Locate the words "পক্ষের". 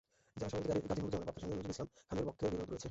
1.27-1.41, 2.27-2.49